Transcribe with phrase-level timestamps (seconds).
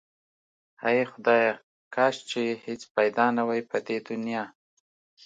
[0.83, 1.51] هی خدایا
[1.95, 4.43] کاش چې هیڅ پیدا نه واي په دی دنیا